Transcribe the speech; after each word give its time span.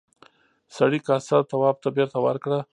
سړي 0.77 0.99
کاسه 1.07 1.37
تواب 1.51 1.75
ته 1.83 1.89
بېرته 1.97 2.17
ورکړه. 2.25 2.59